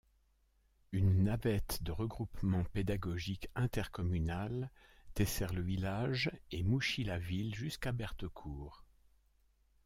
[0.93, 4.71] Une navette de regroupement pédagogique intercommunal
[5.13, 8.83] dessert le village et Mouchy-la-Ville jusqu'à Berthecourt.